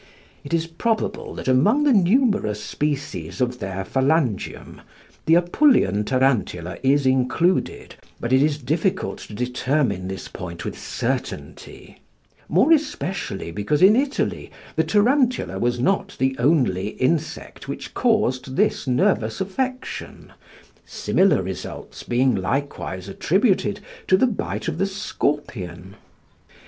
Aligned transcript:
It 0.43 0.51
is 0.51 0.65
probable 0.65 1.35
that 1.35 1.47
among 1.47 1.83
the 1.83 1.93
numerous 1.93 2.59
species 2.63 3.39
of 3.39 3.59
their 3.59 3.85
phalangium, 3.85 4.81
the 5.27 5.35
Apulian 5.35 6.05
tarantula 6.05 6.79
is 6.81 7.05
included, 7.05 7.93
but 8.19 8.33
it 8.33 8.41
is 8.41 8.57
difficult 8.57 9.19
to 9.19 9.35
determine 9.35 10.07
this 10.07 10.27
point 10.27 10.65
with 10.65 10.75
certainty, 10.75 11.99
more 12.49 12.71
especially 12.71 13.51
because 13.51 13.83
in 13.83 13.95
Italy 13.95 14.51
the 14.75 14.83
tarantula 14.83 15.59
was 15.59 15.79
not 15.79 16.15
the 16.17 16.35
only 16.39 16.87
insect 16.99 17.67
which 17.67 17.93
caused 17.93 18.55
this 18.55 18.87
nervous 18.87 19.39
affection, 19.39 20.33
similar 20.83 21.43
results 21.43 22.01
being 22.01 22.33
likewise 22.33 23.07
attributed 23.07 23.81
to 24.07 24.17
the 24.17 24.25
bite 24.25 24.67
of 24.67 24.79
the 24.79 24.87
scorpion. 24.87 25.93